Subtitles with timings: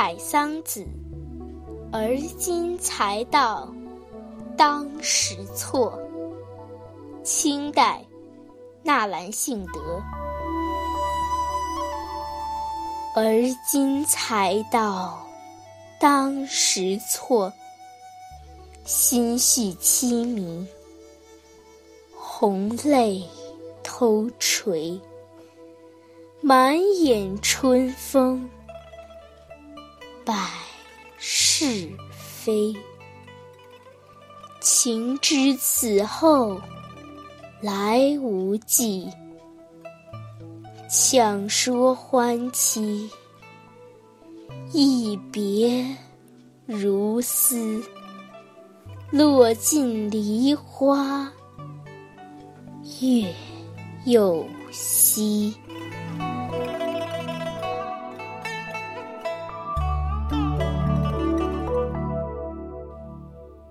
[0.00, 0.86] 采桑子，
[1.90, 3.68] 而今才到，
[4.56, 6.00] 当时错。
[7.24, 8.06] 清代，
[8.84, 10.00] 纳兰性德。
[13.16, 15.18] 而今才到，
[15.98, 17.52] 当时错。
[18.84, 20.64] 心绪凄迷，
[22.14, 23.28] 红泪
[23.82, 25.00] 偷垂，
[26.40, 28.48] 满眼春风。
[30.28, 30.34] 百
[31.16, 32.76] 是非，
[34.60, 36.60] 情知此后
[37.62, 39.08] 来无计。
[40.86, 43.08] 强说欢期，
[44.70, 45.82] 一别
[46.66, 47.82] 如斯。
[49.10, 51.32] 落尽梨花
[53.00, 53.34] 月
[54.04, 55.56] 又西。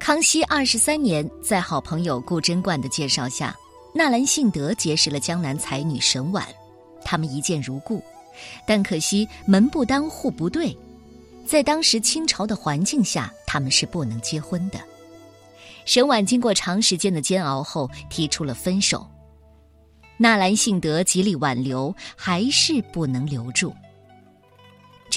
[0.07, 3.53] 康熙二十三年，在好朋友顾贞观的介绍下，
[3.93, 6.47] 纳兰性德结识了江南才女沈婉，
[7.03, 8.01] 他们一见如故。
[8.65, 10.73] 但可惜门不当户不对，
[11.45, 14.79] 在当时清朝的环境下，他们是不能结婚的。
[15.83, 19.05] 沈婉经过长时间的煎熬后，提出了分手。
[20.15, 23.75] 纳兰性德极力挽留，还是不能留住。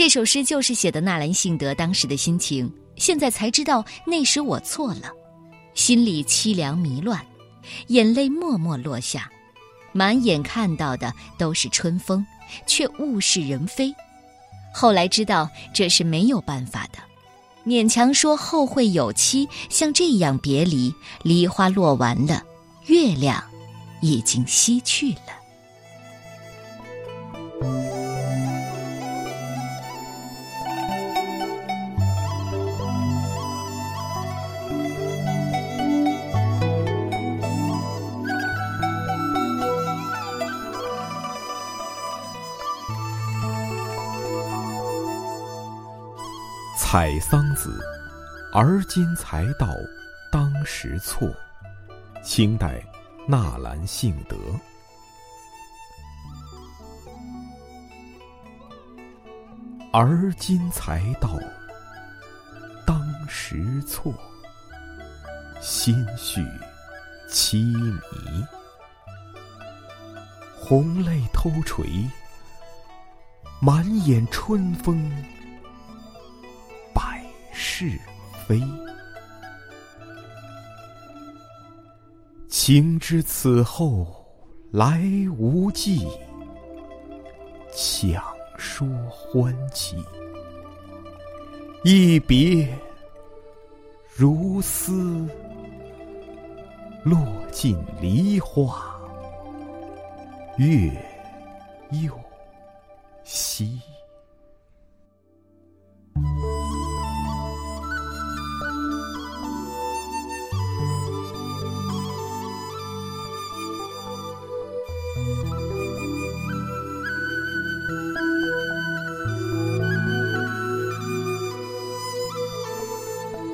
[0.00, 2.72] 这首诗就是写的纳兰性德当时的心情。
[2.96, 5.10] 现在才知道那时我错了，
[5.74, 7.20] 心里凄凉迷乱，
[7.88, 9.30] 眼泪默默落下，
[9.92, 12.24] 满眼看到的都是春风，
[12.66, 13.94] 却物是人非。
[14.72, 16.98] 后来知道这是没有办法的，
[17.66, 19.46] 勉强说后会有期。
[19.68, 22.42] 像这样别离，梨花落完了，
[22.86, 23.44] 月亮
[24.00, 25.36] 已经西去了。
[46.92, 47.78] 采桑子，
[48.52, 49.68] 而今才到，
[50.32, 51.32] 当时错。
[52.20, 52.84] 清代，
[53.28, 54.36] 纳兰性德。
[59.92, 61.38] 而今才到，
[62.84, 64.12] 当时错。
[65.60, 66.44] 心绪
[67.28, 67.72] 凄
[68.10, 68.44] 迷，
[70.56, 71.86] 红泪偷垂，
[73.60, 75.08] 满眼春风。
[77.80, 77.98] 是
[78.46, 78.60] 非，
[82.46, 84.06] 情知此后
[84.70, 85.00] 来
[85.38, 86.06] 无计，
[87.74, 88.22] 强
[88.58, 89.96] 说欢期，
[91.82, 92.68] 一别
[94.14, 95.26] 如斯，
[97.02, 97.18] 落
[97.50, 98.94] 尽梨花
[100.58, 100.92] 月
[102.02, 102.12] 又
[103.24, 103.80] 西。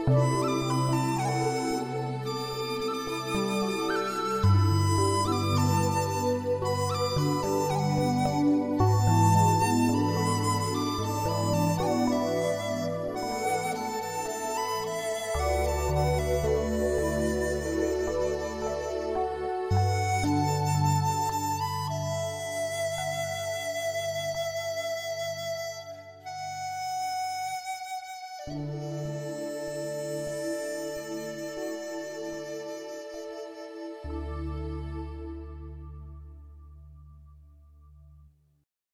[0.09, 0.46] Música